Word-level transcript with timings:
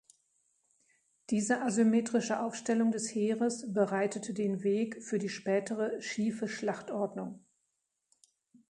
Diese 1.29 1.61
asymmetrische 1.61 2.39
Aufstellung 2.39 2.89
des 2.91 3.07
Heeres 3.13 3.71
bereitete 3.71 4.33
den 4.33 4.63
Weg 4.63 5.03
für 5.03 5.19
die 5.19 5.29
spätere 5.29 6.01
Schiefe 6.01 6.47
Schlachtordnung. 6.47 7.45